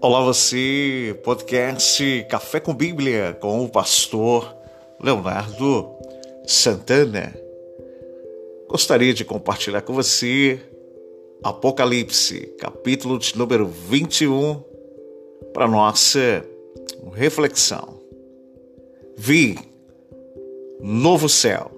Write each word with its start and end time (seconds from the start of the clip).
Olá 0.00 0.22
você, 0.22 1.16
podcast 1.22 2.26
Café 2.28 2.58
com 2.58 2.74
Bíblia 2.74 3.38
com 3.40 3.64
o 3.64 3.68
pastor 3.68 4.56
Leonardo 5.00 5.88
Santana. 6.46 7.32
Gostaria 8.68 9.14
de 9.14 9.24
compartilhar 9.24 9.82
com 9.82 9.92
você 9.92 10.60
Apocalipse, 11.44 12.46
capítulo 12.58 13.20
de 13.20 13.38
número 13.38 13.66
21, 13.66 14.64
para 15.54 15.68
nossa 15.68 16.44
reflexão. 17.14 18.00
Vi 19.16 19.69
novo 20.82 21.28
céu, 21.28 21.70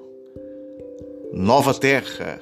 nova 1.33 1.75
terra, 1.75 2.41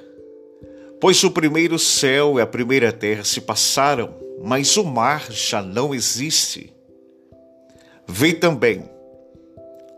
pois 1.00 1.22
o 1.24 1.30
primeiro 1.30 1.78
céu 1.78 2.38
e 2.38 2.42
a 2.42 2.46
primeira 2.46 2.92
terra 2.92 3.24
se 3.24 3.40
passaram 3.40 4.20
mas 4.40 4.78
o 4.78 4.84
mar 4.84 5.30
já 5.30 5.60
não 5.60 5.94
existe. 5.94 6.74
Veio 8.06 8.40
também 8.40 8.82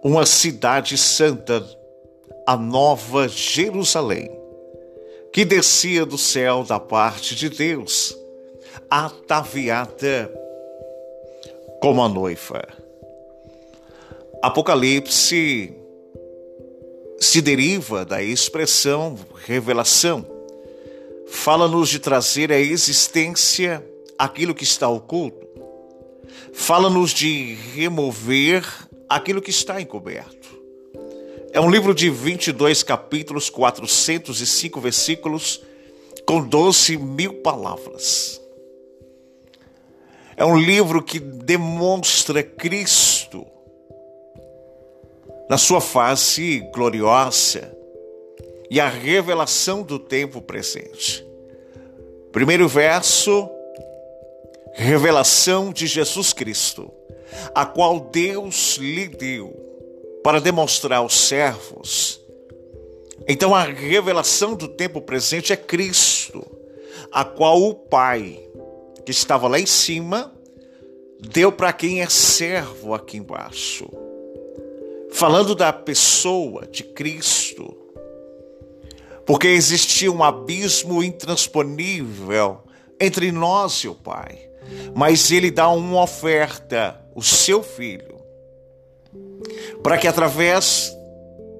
uma 0.02 0.26
cidade 0.26 0.98
santa, 0.98 1.64
a 2.44 2.56
Nova 2.56 3.28
Jerusalém, 3.28 4.28
que 5.32 5.44
descia 5.44 6.04
do 6.04 6.18
céu 6.18 6.64
da 6.64 6.80
parte 6.80 7.36
de 7.36 7.48
Deus, 7.48 8.16
ataviada 8.90 10.30
como 11.80 12.02
a 12.02 12.08
noiva. 12.08 12.66
Apocalipse 14.42 15.72
se 17.32 17.40
deriva 17.40 18.04
da 18.04 18.22
expressão 18.22 19.18
revelação. 19.46 20.26
Fala-nos 21.26 21.88
de 21.88 21.98
trazer 21.98 22.52
a 22.52 22.58
existência 22.58 23.82
aquilo 24.18 24.54
que 24.54 24.64
está 24.64 24.86
oculto. 24.86 25.48
Fala-nos 26.52 27.10
de 27.10 27.54
remover 27.74 28.66
aquilo 29.08 29.40
que 29.40 29.48
está 29.48 29.80
encoberto. 29.80 30.60
É 31.54 31.58
um 31.58 31.70
livro 31.70 31.94
de 31.94 32.10
22 32.10 32.82
capítulos, 32.82 33.48
405 33.48 34.78
versículos, 34.78 35.62
com 36.26 36.46
12 36.46 36.98
mil 36.98 37.40
palavras. 37.40 38.42
É 40.36 40.44
um 40.44 40.58
livro 40.60 41.02
que 41.02 41.18
demonstra 41.18 42.42
Cristo 42.42 43.21
na 45.52 45.58
sua 45.58 45.82
face 45.82 46.60
gloriosa 46.72 47.76
e 48.70 48.80
a 48.80 48.88
revelação 48.88 49.82
do 49.82 49.98
tempo 49.98 50.40
presente. 50.40 51.22
Primeiro 52.32 52.66
verso 52.66 53.50
revelação 54.72 55.70
de 55.70 55.86
Jesus 55.86 56.32
Cristo, 56.32 56.90
a 57.54 57.66
qual 57.66 58.00
Deus 58.00 58.78
lhe 58.78 59.06
deu 59.08 59.54
para 60.24 60.40
demonstrar 60.40 61.00
aos 61.00 61.28
servos. 61.28 62.18
Então, 63.28 63.54
a 63.54 63.62
revelação 63.62 64.54
do 64.54 64.68
tempo 64.68 65.02
presente 65.02 65.52
é 65.52 65.56
Cristo, 65.56 66.42
a 67.12 67.26
qual 67.26 67.60
o 67.60 67.74
Pai, 67.74 68.40
que 69.04 69.10
estava 69.10 69.48
lá 69.48 69.60
em 69.60 69.66
cima, 69.66 70.32
deu 71.20 71.52
para 71.52 71.74
quem 71.74 72.00
é 72.00 72.08
servo 72.08 72.94
aqui 72.94 73.18
embaixo. 73.18 74.11
Falando 75.22 75.54
da 75.54 75.72
pessoa 75.72 76.66
de 76.66 76.82
Cristo, 76.82 77.76
porque 79.24 79.46
existia 79.46 80.10
um 80.10 80.22
abismo 80.22 81.00
intransponível 81.02 82.62
entre 83.00 83.30
nós 83.30 83.74
e 83.84 83.88
o 83.88 83.94
Pai 83.94 84.52
mas 84.94 85.30
ele 85.30 85.50
dá 85.50 85.68
uma 85.68 86.02
oferta, 86.02 87.00
o 87.14 87.22
seu 87.22 87.62
filho, 87.62 88.20
para 89.82 89.98
que 89.98 90.06
através 90.06 90.92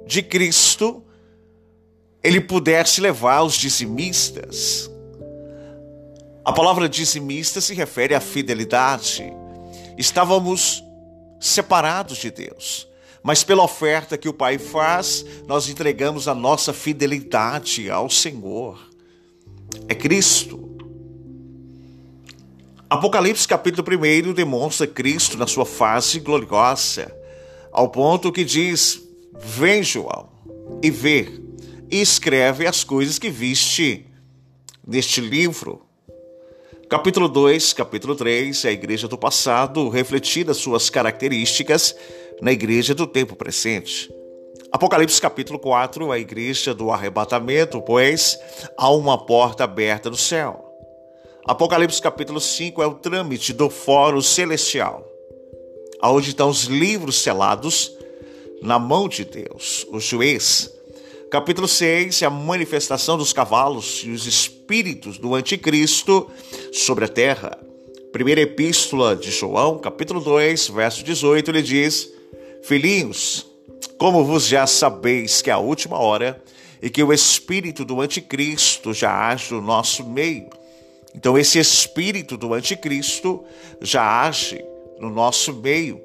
de 0.07 0.23
Cristo 0.23 1.03
ele 2.23 2.41
pudesse 2.41 3.01
levar 3.01 3.43
os 3.43 3.55
dizimistas. 3.55 4.91
A 6.45 6.53
palavra 6.53 6.89
dizimista 6.89 7.61
se 7.61 7.75
refere 7.75 8.15
à 8.15 8.21
fidelidade. 8.21 9.33
Estávamos 9.97 10.85
separados 11.41 12.19
de 12.19 12.31
Deus, 12.31 12.89
mas 13.23 13.45
pela 13.45 13.63
oferta 13.63 14.19
que 14.19 14.29
o 14.29 14.33
Pai 14.33 14.59
faz, 14.59 15.25
nós 15.47 15.69
entregamos 15.69 16.27
a 16.27 16.35
nossa 16.35 16.73
fidelidade 16.73 17.89
ao 17.89 18.11
Senhor. 18.11 18.91
É 19.89 19.95
Cristo. 19.95 20.71
Apocalipse 22.91 23.47
capítulo 23.49 23.87
1 23.97 24.33
demonstra 24.35 24.87
Cristo 24.87 25.39
na 25.39 25.47
sua 25.47 25.65
face 25.65 26.21
gloriosa, 26.21 27.15
ao 27.71 27.89
ponto 27.89 28.33
que 28.33 28.45
diz: 28.45 29.01
Vem, 29.39 29.83
João, 29.83 30.29
e 30.83 30.91
vê, 30.91 31.41
e 31.91 32.01
escreve 32.01 32.67
as 32.67 32.85
coisas 32.85 33.19
que 33.19 33.31
viste 33.31 34.07
neste 34.87 35.21
livro. 35.21 35.87
Capítulo 36.93 37.27
2, 37.27 37.73
capítulo 37.73 38.15
3, 38.15 38.67
a 38.67 38.71
igreja 38.71 39.09
do 39.09 39.17
passado 39.17 39.89
refletida 39.89 40.53
suas 40.53 40.91
características 40.91 41.97
na 42.43 42.53
igreja 42.53 42.95
do 42.95 43.07
tempo 43.07 43.35
presente. 43.35 44.13
Apocalipse 44.71 45.19
capítulo 45.19 45.59
4, 45.59 46.13
a 46.13 46.19
igreja 46.19 46.75
do 46.75 46.91
arrebatamento, 46.91 47.81
pois 47.81 48.39
há 48.77 48.91
uma 48.91 49.17
porta 49.17 49.65
aberta 49.65 50.11
no 50.11 50.19
céu. 50.19 50.71
Apocalipse 51.47 51.99
capítulo 51.99 52.39
5 52.39 52.83
é 52.83 52.87
o 52.87 52.93
trâmite 52.93 53.55
do 53.55 53.71
fórum 53.71 54.21
celestial, 54.21 55.03
onde 56.05 56.29
estão 56.29 56.51
os 56.51 56.65
livros 56.65 57.23
selados 57.23 57.97
na 58.61 58.79
mão 58.79 59.09
de 59.09 59.25
Deus, 59.25 59.87
o 59.91 59.99
juiz. 59.99 60.71
Capítulo 61.33 61.67
6 61.67 62.21
é 62.21 62.27
a 62.27 62.31
manifestação 62.31 63.17
dos 63.17 63.33
cavalos 63.33 64.03
e 64.05 64.11
os 64.11 64.27
espíritos 64.27 65.17
do 65.17 65.35
anticristo 65.35 66.31
sobre 66.75 67.07
a 67.07 67.09
terra. 67.09 67.59
Primeira 68.13 68.43
epístola 68.43 69.17
de 69.17 69.31
João, 69.31 69.79
capítulo 69.79 70.21
2, 70.21 70.69
verso 70.69 71.03
18, 71.03 71.51
ele 71.51 71.63
diz: 71.63 72.13
Filhinhos, 72.63 73.47
como 73.97 74.23
vos 74.27 74.47
já 74.47 74.67
sabeis 74.67 75.41
que 75.41 75.49
é 75.49 75.55
a 75.55 75.59
última 75.59 75.97
hora 75.97 76.39
e 76.83 76.91
que 76.91 77.03
o 77.03 77.15
espírito 77.15 77.83
do 77.83 78.03
anticristo 78.03 78.93
já 78.93 79.31
age 79.31 79.55
no 79.55 79.63
nosso 79.63 80.07
meio, 80.07 80.51
então, 81.15 81.39
esse 81.39 81.59
espírito 81.59 82.37
do 82.37 82.53
anticristo 82.53 83.43
já 83.81 84.27
age 84.27 84.63
no 85.01 85.09
nosso 85.09 85.55
meio. 85.55 85.99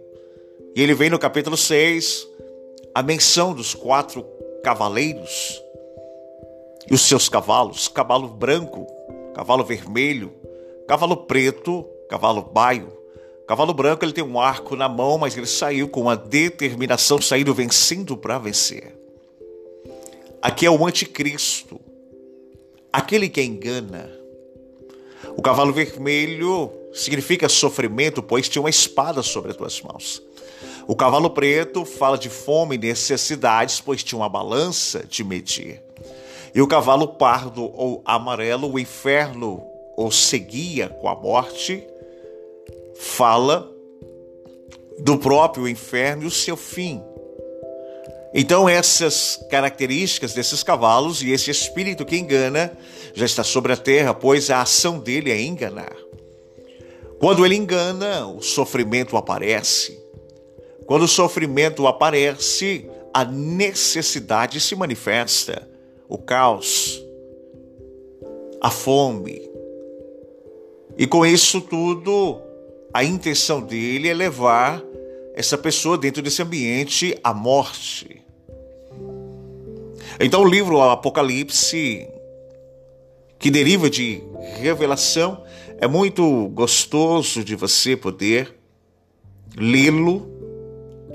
E 0.73 0.81
ele 0.81 0.93
vem 0.93 1.09
no 1.09 1.19
capítulo 1.19 1.57
6, 1.57 2.25
a 2.95 3.03
menção 3.03 3.53
dos 3.53 3.73
quatro 3.73 4.25
cavaleiros 4.67 5.63
e 6.91 6.93
os 6.93 7.01
seus 7.01 7.29
cavalos: 7.29 7.87
cavalo 7.87 8.27
branco, 8.27 8.85
cavalo 9.33 9.63
vermelho, 9.63 10.33
cavalo 10.85 11.15
preto, 11.15 11.85
cavalo 12.09 12.41
baio. 12.41 12.91
Cavalo 13.47 13.73
branco 13.73 14.03
ele 14.03 14.11
tem 14.11 14.25
um 14.25 14.37
arco 14.37 14.75
na 14.75 14.89
mão, 14.89 15.17
mas 15.17 15.37
ele 15.37 15.45
saiu 15.45 15.87
com 15.87 16.01
uma 16.01 16.17
determinação, 16.17 17.21
saindo 17.21 17.53
vencendo 17.53 18.17
para 18.17 18.37
vencer. 18.37 18.93
Aqui 20.41 20.65
é 20.65 20.69
o 20.69 20.85
anticristo, 20.85 21.79
aquele 22.91 23.29
que 23.29 23.41
engana, 23.41 24.11
o 25.37 25.41
cavalo 25.41 25.71
vermelho 25.71 26.69
significa 26.93 27.47
sofrimento, 27.47 28.21
pois 28.21 28.49
tinha 28.49 28.61
uma 28.61 28.69
espada 28.69 29.23
sobre 29.23 29.51
as 29.51 29.57
tuas 29.57 29.81
mãos. 29.81 30.26
O 30.87 30.95
cavalo 30.95 31.29
preto 31.29 31.83
fala 31.83 32.17
de 32.17 32.29
fome 32.29 32.75
e 32.75 32.79
necessidades, 32.79 33.81
pois 33.81 34.03
tinha 34.03 34.17
uma 34.17 34.29
balança 34.29 35.03
de 35.05 35.21
medir. 35.21 35.81
E 36.55 36.61
o 36.61 36.67
cavalo 36.67 37.09
pardo 37.09 37.63
ou 37.75 38.01
amarelo, 38.05 38.71
o 38.71 38.79
inferno 38.79 39.61
ou 39.97 40.09
seguia 40.09 40.87
com 40.87 41.09
a 41.09 41.15
morte, 41.15 41.85
fala 42.95 43.69
do 44.97 45.17
próprio 45.17 45.67
inferno 45.67 46.23
e 46.23 46.27
o 46.27 46.31
seu 46.31 46.55
fim. 46.55 47.01
Então, 48.33 48.69
essas 48.69 49.39
características 49.49 50.33
desses 50.33 50.63
cavalos 50.63 51.21
e 51.21 51.31
esse 51.31 51.49
espírito 51.49 52.05
que 52.05 52.17
engana 52.17 52.71
já 53.13 53.25
está 53.25 53.43
sobre 53.43 53.73
a 53.73 53.77
terra, 53.77 54.13
pois 54.13 54.49
a 54.49 54.61
ação 54.61 54.99
dele 54.99 55.31
é 55.31 55.41
enganar. 55.41 55.95
Quando 57.19 57.45
ele 57.45 57.55
engana, 57.55 58.27
o 58.27 58.41
sofrimento 58.41 59.17
aparece. 59.17 59.96
Quando 60.87 61.03
o 61.03 61.07
sofrimento 61.07 61.85
aparece, 61.85 62.89
a 63.13 63.25
necessidade 63.25 64.61
se 64.61 64.73
manifesta, 64.73 65.67
o 66.07 66.17
caos, 66.17 67.03
a 68.61 68.71
fome. 68.71 69.41
E 70.97 71.05
com 71.05 71.25
isso 71.25 71.59
tudo, 71.59 72.39
a 72.93 73.03
intenção 73.03 73.59
dele 73.59 74.07
é 74.07 74.13
levar 74.13 74.81
essa 75.35 75.57
pessoa 75.57 75.97
dentro 75.97 76.21
desse 76.21 76.41
ambiente 76.41 77.19
à 77.21 77.33
morte. 77.33 78.21
Então, 80.21 80.41
o 80.41 80.47
livro 80.47 80.81
Apocalipse, 80.81 82.07
que 83.37 83.51
deriva 83.51 83.89
de 83.89 84.23
revelação, 84.57 85.43
é 85.79 85.87
muito 85.87 86.47
gostoso 86.53 87.43
de 87.43 87.55
você 87.55 87.97
poder 87.97 88.55
lê-lo 89.57 90.36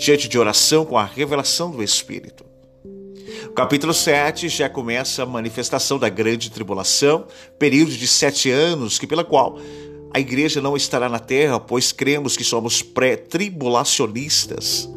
diante 0.03 0.29
de 0.29 0.37
oração 0.37 0.85
com 0.85 0.99
a 0.99 1.05
revelação 1.05 1.71
do 1.71 1.81
Espírito. 1.83 2.45
O 3.47 3.53
capítulo 3.53 3.95
7 3.95 4.49
já 4.49 4.69
começa 4.69 5.23
a 5.23 5.27
manifestação 5.27 5.97
da 5.97 6.09
grande 6.09 6.51
tribulação, 6.51 7.29
período 7.59 7.93
de 7.93 8.09
sete 8.09 8.51
anos, 8.51 8.99
que 8.99 9.07
pela 9.07 9.23
qual 9.23 9.61
a 10.13 10.19
igreja 10.19 10.61
não 10.61 10.77
estará 10.77 11.09
na 11.09 11.21
terra, 11.21 11.61
pois 11.61 11.93
cremos 11.93 12.37
que 12.37 12.43
somos 12.43 12.83
pré-tribulacionistas. 12.83 14.89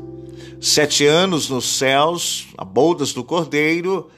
Sete 0.59 1.05
anos 1.05 1.49
nos 1.49 1.77
céus, 1.77 2.47
a 2.57 2.65
bodas 2.65 3.13
do 3.13 3.23
Cordeiro, 3.23 4.09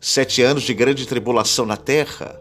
sete 0.00 0.42
anos 0.42 0.62
de 0.62 0.72
grande 0.72 1.06
tribulação 1.06 1.66
na 1.66 1.76
terra, 1.76 2.40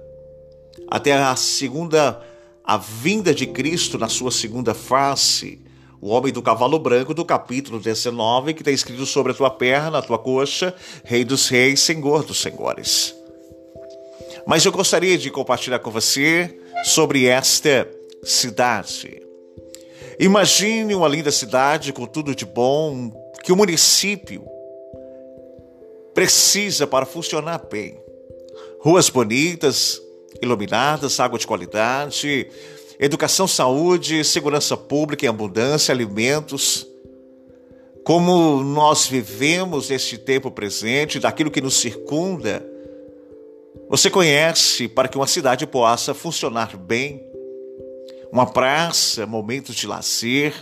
até 0.88 1.13
a 1.13 1.36
segunda, 1.36 2.24
a 2.63 2.78
vinda 2.78 3.34
de 3.34 3.48
Cristo 3.48 3.98
na 3.98 4.10
sua 4.10 4.30
segunda 4.30 4.75
face, 4.75 5.64
o 6.06 6.10
homem 6.10 6.31
do 6.31 6.40
cavalo 6.40 6.78
branco 6.78 7.16
do 7.16 7.25
capítulo 7.25 7.80
19, 7.80 8.54
que 8.54 8.62
está 8.62 8.69
escrito 8.69 9.07
sobre 9.07 9.31
a 9.31 9.36
tua 9.36 9.50
perna, 9.50 9.98
a 9.98 10.02
tua 10.04 10.19
coxa, 10.19 10.72
Rei 11.04 11.25
dos 11.25 11.50
Reis, 11.50 11.80
Senhor 11.80 12.24
dos 12.24 12.40
Senhores. 12.40 13.16
Mas 14.46 14.63
eu 14.63 14.72
gostaria 14.72 15.18
de 15.18 15.31
compartilhar 15.31 15.80
com 15.80 15.90
você 15.90 16.60
sobre 16.84 17.25
esta 17.25 17.90
cidade. 18.22 19.19
Imagine 20.19 20.94
uma 20.94 21.07
linda 21.07 21.31
cidade 21.31 21.92
com 21.92 22.06
tudo 22.06 22.36
de 22.36 22.46
bom 22.46 23.10
que 23.44 23.52
o 23.52 23.56
município 23.56 24.46
precisa 26.13 26.86
para 26.86 27.07
funcionar 27.07 27.66
bem. 27.68 28.00
Ruas 28.80 29.10
bonitas, 29.10 30.00
iluminadas, 30.40 31.19
água 31.19 31.40
de 31.40 31.48
qualidade, 31.48 32.48
educação, 33.00 33.47
saúde, 33.47 34.24
segurança 34.24 34.75
pública 34.77 35.25
em 35.25 35.30
abundância, 35.30 35.94
alimentos. 35.94 36.88
Como 38.03 38.63
nós 38.63 39.07
vivemos 39.07 39.89
neste 39.89 40.18
tempo 40.18 40.51
presente, 40.51 41.19
daquilo 41.19 41.50
que 41.51 41.62
nos 41.62 41.75
circunda, 41.75 42.65
você 43.89 44.09
conhece 44.09 44.88
para 44.88 45.07
que 45.07 45.18
uma 45.18 45.27
cidade 45.27 45.65
possa 45.65 46.13
funcionar 46.13 46.75
bem, 46.77 47.24
uma 48.31 48.45
praça, 48.45 49.25
momentos 49.25 49.75
de 49.75 49.88
lazer, 49.88 50.53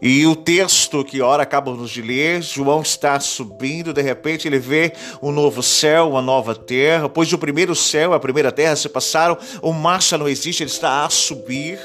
e 0.00 0.26
o 0.26 0.36
texto 0.36 1.04
que 1.04 1.20
ora 1.20 1.42
acabamos 1.42 1.90
de 1.90 2.02
ler, 2.02 2.42
João 2.42 2.82
está 2.82 3.18
subindo, 3.20 3.92
de 3.92 4.02
repente 4.02 4.46
ele 4.48 4.58
vê 4.58 4.92
um 5.22 5.30
novo 5.30 5.62
céu, 5.62 6.10
uma 6.10 6.22
nova 6.22 6.54
terra, 6.54 7.08
pois 7.08 7.32
o 7.32 7.38
primeiro 7.38 7.74
céu 7.74 8.12
e 8.12 8.14
a 8.14 8.20
primeira 8.20 8.52
terra 8.52 8.76
se 8.76 8.88
passaram, 8.88 9.38
o 9.62 9.72
mar 9.72 10.02
já 10.02 10.18
não 10.18 10.28
existe, 10.28 10.62
ele 10.62 10.70
está 10.70 11.04
a 11.04 11.10
subir. 11.10 11.78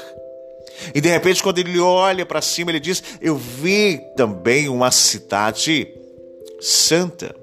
E 0.94 1.00
de 1.00 1.08
repente, 1.08 1.42
quando 1.42 1.58
ele 1.58 1.78
olha 1.78 2.24
para 2.24 2.40
cima, 2.40 2.70
ele 2.70 2.80
diz: 2.80 3.02
Eu 3.20 3.36
vi 3.36 4.00
também 4.16 4.68
uma 4.68 4.90
cidade 4.90 5.88
santa. 6.60 7.36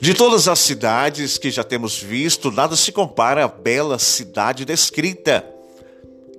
De 0.00 0.12
todas 0.12 0.48
as 0.48 0.58
cidades 0.58 1.38
que 1.38 1.50
já 1.50 1.64
temos 1.64 1.98
visto, 2.02 2.50
nada 2.50 2.76
se 2.76 2.92
compara 2.92 3.44
à 3.44 3.48
bela 3.48 3.98
cidade 3.98 4.64
descrita 4.66 5.53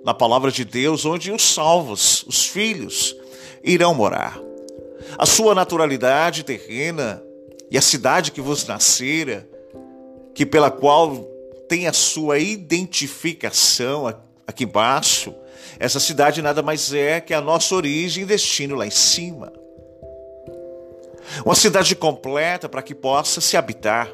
na 0.05 0.13
palavra 0.13 0.51
de 0.51 0.63
Deus, 0.63 1.03
onde 1.03 1.31
os 1.31 1.41
salvos, 1.41 2.23
os 2.27 2.45
filhos, 2.45 3.15
irão 3.63 3.95
morar. 3.95 4.39
A 5.17 5.25
sua 5.25 5.55
naturalidade 5.55 6.43
terrena 6.43 7.23
e 7.71 7.77
a 7.77 7.81
cidade 7.81 8.31
que 8.31 8.39
vos 8.39 8.67
nascera, 8.67 9.49
que 10.35 10.45
pela 10.45 10.69
qual 10.69 11.17
tem 11.67 11.87
a 11.87 11.93
sua 11.93 12.37
identificação 12.37 14.07
aqui 14.45 14.65
embaixo, 14.65 15.33
essa 15.79 15.99
cidade 15.99 16.39
nada 16.39 16.61
mais 16.61 16.93
é 16.93 17.19
que 17.19 17.33
a 17.33 17.41
nossa 17.41 17.73
origem 17.73 18.23
e 18.23 18.27
destino 18.27 18.75
lá 18.75 18.85
em 18.85 18.91
cima. 18.91 19.51
Uma 21.43 21.55
cidade 21.55 21.95
completa 21.95 22.69
para 22.69 22.83
que 22.83 22.93
possa 22.93 23.41
se 23.41 23.57
habitar. 23.57 24.07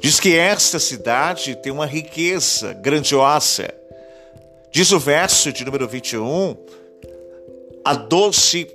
Diz 0.00 0.20
que 0.20 0.36
esta 0.36 0.78
cidade 0.78 1.56
tem 1.56 1.72
uma 1.72 1.86
riqueza 1.86 2.72
grandiosa 2.72 3.74
Diz 4.74 4.90
o 4.90 4.98
verso 4.98 5.52
de 5.52 5.64
número 5.64 5.86
21, 5.86 6.56
há 7.84 7.94
doze 7.94 8.66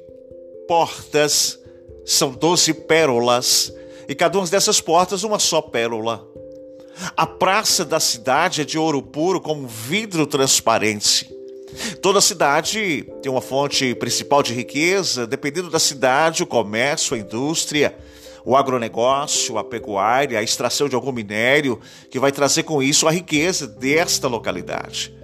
portas, 0.66 1.60
são 2.06 2.32
doze 2.32 2.74
pérolas, 2.74 3.70
e 4.08 4.16
cada 4.16 4.38
uma 4.38 4.48
dessas 4.48 4.80
portas 4.80 5.24
uma 5.26 5.40
só 5.40 5.62
pérola. 5.62 6.26
A 7.18 7.28
praça 7.28 7.84
da 7.84 8.00
cidade 8.00 8.62
é 8.62 8.64
de 8.64 8.78
ouro 8.78 9.02
puro, 9.02 9.42
como 9.42 9.68
vidro 9.68 10.26
transparente. 10.26 11.30
Toda 12.02 12.22
cidade 12.22 13.06
tem 13.22 13.30
uma 13.30 13.42
fonte 13.42 13.94
principal 13.94 14.42
de 14.42 14.54
riqueza, 14.54 15.28
dependendo 15.28 15.70
da 15.70 15.80
cidade, 15.80 16.44
o 16.44 16.48
comércio, 16.48 17.14
a 17.14 17.20
indústria, 17.20 17.94
o 18.46 18.56
agronegócio, 18.56 19.58
a 19.58 19.66
pecuária, 19.66 20.40
a 20.40 20.44
extração 20.44 20.88
de 20.88 20.96
algum 20.96 21.12
minério, 21.12 21.78
que 22.10 22.20
vai 22.20 22.32
trazer 22.32 22.64
com 22.64 22.82
isso 22.82 23.06
a 23.06 23.12
riqueza 23.12 23.68
desta 23.68 24.30
localidade. 24.30 25.19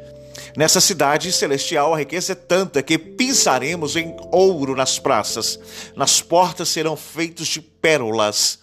Nessa 0.56 0.80
cidade 0.80 1.32
celestial, 1.34 1.94
a 1.94 1.98
riqueza 1.98 2.32
é 2.32 2.36
tanta 2.36 2.82
que 2.82 2.98
pisaremos 2.98 3.98
em 3.98 4.16
ouro 4.32 4.74
nas 4.74 4.98
praças, 4.98 5.60
nas 5.96 6.22
portas 6.22 6.70
serão 6.70 6.96
feitos 6.96 7.48
de 7.48 7.60
pérolas. 7.60 8.60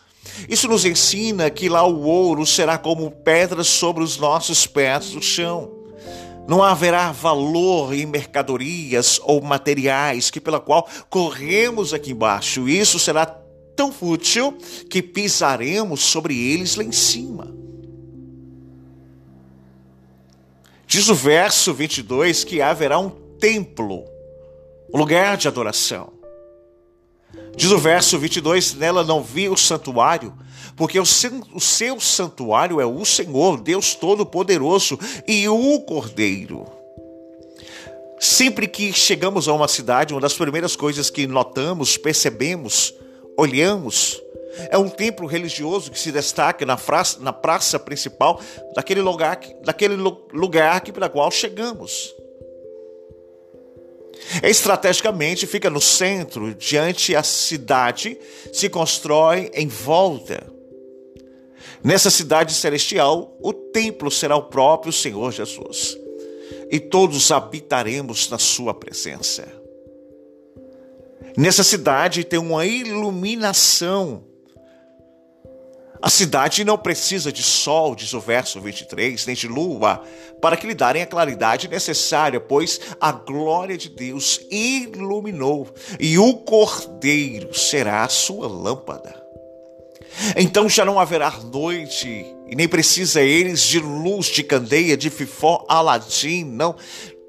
Isso 0.49 0.69
nos 0.69 0.87
ensina 0.87 1.51
que 1.51 1.69
lá 1.69 1.87
o 1.87 2.03
ouro 2.03 2.47
será 2.47 2.79
como 2.79 3.11
pedras 3.11 3.67
sobre 3.67 4.03
os 4.03 4.17
nossos 4.17 4.67
pés 4.67 5.13
no 5.13 5.23
chão. 5.23 5.71
Não 6.49 6.63
haverá 6.63 7.13
valor 7.13 7.93
em 7.93 8.07
mercadorias 8.07 9.21
ou 9.23 9.43
materiais 9.43 10.31
que 10.31 10.41
pela 10.41 10.59
qual 10.59 10.89
corremos 11.11 11.93
aqui 11.93 12.13
embaixo. 12.13 12.69
Isso 12.69 12.99
será 12.99 13.27
tão 13.77 13.93
fútil 13.93 14.57
que 14.89 15.03
pisaremos 15.03 16.01
sobre 16.01 16.37
eles 16.37 16.75
lá 16.75 16.85
em 16.85 16.93
cima. 16.93 17.55
Diz 20.93 21.09
o 21.09 21.15
verso 21.15 21.73
22 21.73 22.45
que 22.45 22.61
haverá 22.61 22.99
um 22.99 23.09
templo, 23.09 24.05
um 24.93 24.99
lugar 24.99 25.39
de 25.39 25.49
adoração. 25.49 26.13
Diz 27.57 27.71
o 27.71 27.79
verso 27.79 28.19
22: 28.19 28.75
Nela 28.75 29.03
não 29.03 29.23
vi 29.23 29.49
o 29.49 29.57
santuário, 29.57 30.35
porque 30.77 31.01
o 31.01 31.07
seu, 31.07 31.41
o 31.55 31.61
seu 31.63 31.99
santuário 31.99 32.79
é 32.79 32.85
o 32.85 33.07
Senhor, 33.07 33.59
Deus 33.59 33.95
Todo-Poderoso 33.95 34.99
e 35.27 35.49
o 35.49 35.81
Cordeiro. 35.81 36.67
Sempre 38.21 38.69
que 38.69 38.93
chegamos 38.93 39.49
a 39.49 39.55
uma 39.55 39.69
cidade, 39.69 40.13
uma 40.13 40.21
das 40.21 40.35
primeiras 40.35 40.77
coisas 40.77 41.09
que 41.09 41.27
notamos, 41.27 41.97
percebemos, 41.97 42.93
olhamos, 43.39 44.21
é 44.71 44.77
um 44.77 44.89
templo 44.89 45.27
religioso 45.27 45.91
que 45.91 45.99
se 45.99 46.13
destaca 46.13 46.65
na 46.67 46.77
praça, 46.77 47.19
na 47.21 47.33
praça 47.33 47.79
principal 47.79 48.41
daquele 48.75 49.01
lugar, 49.01 49.41
daquele 49.63 49.95
lugar 49.97 50.81
que, 50.81 50.93
para 50.93 51.09
qual 51.09 51.31
chegamos. 51.31 52.15
Estrategicamente 54.43 55.47
fica 55.47 55.69
no 55.69 55.81
centro, 55.81 56.55
diante 56.55 57.15
a 57.17 57.23
cidade 57.23 58.19
se 58.53 58.69
constrói 58.69 59.51
em 59.55 59.67
volta. 59.67 60.47
Nessa 61.83 62.11
cidade 62.11 62.55
celestial, 62.55 63.37
o 63.41 63.53
templo 63.53 64.11
será 64.11 64.37
o 64.37 64.45
próprio 64.45 64.93
Senhor 64.93 65.33
Jesus, 65.33 65.99
e 66.71 66.79
todos 66.79 67.33
habitaremos 67.33 68.31
na 68.31 68.39
sua 68.39 68.73
presença. 68.73 69.49
Nessa 71.37 71.65
cidade 71.65 72.25
tem 72.25 72.39
uma 72.39 72.65
iluminação 72.67 74.25
a 76.03 76.11
cidade 76.11 76.65
não 76.65 76.77
precisa 76.77 77.31
de 77.31 77.45
sol, 77.45 77.95
diz 77.95 78.13
o 78.13 78.19
verso 78.19 78.61
23, 78.61 79.25
nem 79.25 79.37
de 79.37 79.47
lua, 79.47 80.03
para 80.41 80.57
que 80.57 80.67
lhe 80.67 80.75
darem 80.75 81.01
a 81.01 81.07
claridade 81.07 81.69
necessária, 81.69 82.41
pois 82.41 82.81
a 83.01 83.13
glória 83.13 83.79
de 83.79 83.89
Deus 83.89 84.41
iluminou, 84.51 85.73
e 86.01 86.19
o 86.19 86.35
cordeiro 86.35 87.55
será 87.55 88.03
a 88.03 88.09
sua 88.09 88.49
lâmpada. 88.49 89.23
Então 90.37 90.69
já 90.69 90.85
não 90.85 90.99
haverá 90.99 91.31
noite, 91.31 92.27
e 92.49 92.57
nem 92.57 92.67
precisa 92.67 93.23
eles 93.23 93.63
de 93.63 93.79
luz 93.79 94.27
de 94.27 94.43
candeia, 94.43 94.97
de 94.97 95.09
fifó, 95.09 95.65
aladim, 95.69 96.43
não, 96.43 96.75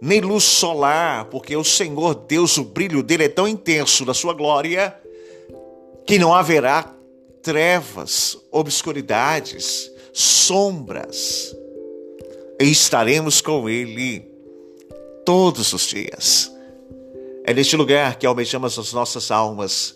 nem 0.02 0.20
luz 0.20 0.46
solar, 0.46 1.26
porque 1.26 1.56
o 1.56 1.64
Senhor 1.64 2.16
Deus, 2.16 2.58
o 2.58 2.64
brilho 2.64 3.04
dele 3.04 3.26
é 3.26 3.30
tão 3.30 3.48
intenso 3.48 4.04
da 4.04 4.16
sua 4.16 4.34
glória, 4.34 4.98
que 6.08 6.18
não 6.18 6.34
haverá 6.34 6.92
trevas, 7.44 8.38
obscuridades, 8.50 9.92
sombras, 10.14 11.56
e 12.60 12.72
estaremos 12.72 13.42
com 13.42 13.70
Ele 13.70 14.26
todos 15.26 15.74
os 15.74 15.86
dias. 15.86 16.52
É 17.44 17.54
neste 17.54 17.76
lugar 17.76 18.16
que 18.16 18.26
almejamos 18.26 18.80
as 18.80 18.94
nossas 18.94 19.30
almas. 19.30 19.96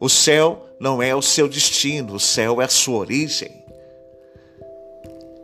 O 0.00 0.08
céu 0.08 0.66
não 0.80 1.00
é 1.00 1.14
o 1.14 1.22
seu 1.22 1.48
destino, 1.48 2.14
o 2.14 2.20
céu 2.20 2.60
é 2.60 2.64
a 2.64 2.68
sua 2.68 2.98
origem. 2.98 3.62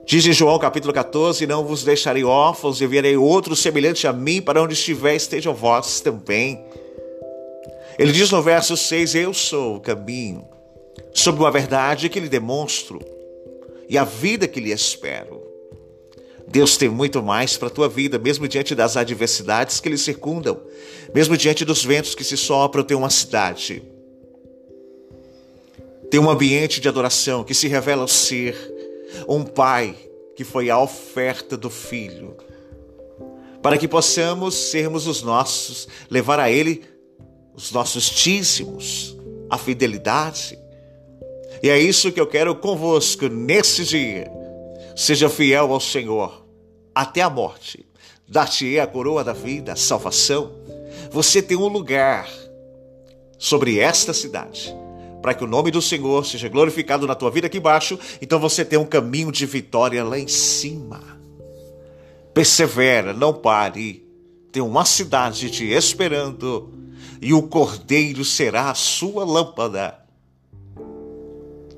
Diz 0.05 0.27
em 0.27 0.33
João 0.33 0.59
capítulo 0.59 0.93
14: 0.93 1.47
Não 1.47 1.65
vos 1.65 1.85
deixarei 1.85 2.25
órfãos, 2.25 2.81
enviarei 2.81 3.17
outro 3.17 3.55
semelhante 3.55 4.07
a 4.07 4.13
mim, 4.13 4.43
para 4.43 4.61
onde 4.61 4.73
estiver 4.73 5.15
estejam 5.15 5.55
vós 5.55 6.01
também. 6.01 6.61
Ele 7.97 8.11
diz 8.11 8.31
no 8.31 8.43
verso 8.43 8.77
6: 8.77 9.15
Eu 9.15 9.33
sou 9.33 9.77
o 9.77 9.81
caminho, 9.81 10.49
sobre 11.13 11.43
uma 11.43 11.51
verdade 11.51 12.09
que 12.09 12.21
lhe 12.21 12.29
demonstro, 12.29 13.01
e 13.89 13.97
a 13.97 14.05
vida 14.05 14.47
que 14.47 14.61
lhe 14.61 14.73
espero. 14.73 15.43
Deus 16.47 16.77
tem 16.77 16.89
muito 16.89 17.23
mais 17.23 17.57
para 17.57 17.69
a 17.69 17.71
tua 17.71 17.89
vida, 17.89 18.19
mesmo 18.19 18.49
diante 18.49 18.75
das 18.75 18.97
adversidades 18.97 19.81
que 19.81 19.89
lhe 19.89 19.99
circundam, 19.99 20.61
mesmo 21.15 21.37
diante 21.37 21.65
dos 21.65 21.85
ventos 21.85 22.15
que 22.15 22.25
se 22.25 22.37
sopram, 22.37 22.83
tem 22.83 22.97
uma 22.97 23.11
cidade, 23.11 23.83
tem 26.11 26.19
um 26.19 26.31
ambiente 26.31 26.81
de 26.81 26.89
adoração 26.89 27.45
que 27.45 27.55
se 27.55 27.69
revela 27.69 28.09
ser 28.09 28.57
um 29.29 29.45
pai 29.45 29.95
que 30.35 30.45
foi 30.45 30.71
a 30.71 30.79
oferta 30.79 31.57
do 31.57 31.69
filho, 31.69 32.37
para 33.63 33.77
que 33.77 33.89
possamos 33.89 34.55
sermos 34.55 35.07
os 35.07 35.23
nossos, 35.23 35.89
levar 36.09 36.39
a 36.41 36.51
ele 36.51 36.83
os 37.55 37.73
nossos 37.73 38.05
dízimos, 38.05 39.17
a 39.51 39.59
fidelidade. 39.59 40.59
E 41.63 41.69
é 41.71 41.79
isso 41.79 42.13
que 42.13 42.21
eu 42.21 42.27
quero 42.27 42.55
convosco 42.55 43.29
nesse 43.29 43.85
dia. 43.85 44.31
Seja 44.97 45.29
fiel 45.29 45.73
ao 45.73 45.81
Senhor 45.81 46.47
até 46.95 47.23
a 47.23 47.31
morte. 47.31 47.87
Dar-te-ei 48.29 48.81
a 48.81 48.87
coroa 48.87 49.25
da 49.25 49.33
vida, 49.33 49.73
a 49.73 49.77
salvação. 49.77 50.53
Você 51.11 51.41
tem 51.41 51.57
um 51.57 51.69
lugar 51.69 52.29
sobre 53.39 53.79
esta 53.79 54.13
cidade 54.13 54.75
para 55.23 55.35
que 55.35 55.45
o 55.45 55.49
nome 55.49 55.71
do 55.71 55.83
Senhor 55.83 56.25
seja 56.25 56.49
glorificado 56.49 57.07
na 57.07 57.15
tua 57.15 57.31
vida 57.31 57.47
aqui 57.47 57.59
embaixo, 57.59 57.99
então 58.23 58.39
você 58.39 58.65
tem 58.65 58.79
um 58.79 58.85
caminho 58.85 59.33
de 59.33 59.45
vitória 59.47 60.05
lá 60.05 60.19
em 60.19 60.29
cima. 60.29 61.19
Persevera, 62.33 63.13
não 63.13 63.35
pare. 63.35 64.07
Tem 64.53 64.63
uma 64.63 64.85
cidade 64.85 65.51
te 65.51 65.65
esperando 65.65 66.73
e 67.21 67.35
o 67.35 67.43
cordeiro 67.43 68.25
será 68.25 68.71
a 68.71 68.75
sua 68.75 69.25
lâmpada. 69.25 69.99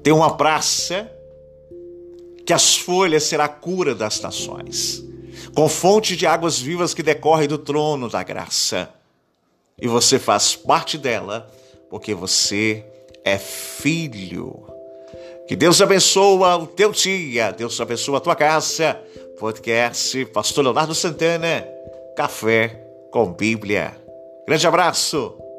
Tem 0.02 0.12
uma 0.12 0.36
praça 0.36 1.10
que 2.46 2.52
as 2.52 2.76
folhas 2.76 3.24
será 3.24 3.44
a 3.44 3.48
cura 3.48 3.94
das 3.94 4.20
nações, 4.20 5.04
com 5.54 5.68
fonte 5.68 6.16
de 6.16 6.26
águas 6.26 6.58
vivas 6.58 6.94
que 6.94 7.02
decorre 7.02 7.46
do 7.46 7.58
trono 7.58 8.08
da 8.08 8.22
graça. 8.22 8.88
E 9.80 9.86
você 9.86 10.18
faz 10.18 10.56
parte 10.56 10.98
dela 10.98 11.50
porque 11.88 12.14
você 12.14 12.84
é 13.24 13.38
filho. 13.38 14.66
Que 15.46 15.56
Deus 15.56 15.82
abençoe 15.82 16.42
o 16.42 16.66
teu 16.66 16.92
dia, 16.92 17.50
Deus 17.50 17.80
abençoe 17.80 18.16
a 18.16 18.20
tua 18.20 18.36
casa. 18.36 19.00
Podcast 19.38 20.24
Pastor 20.26 20.64
Leonardo 20.64 20.94
Santana, 20.94 21.66
Café 22.14 22.86
com 23.10 23.32
Bíblia. 23.32 23.96
Grande 24.46 24.66
abraço. 24.66 25.49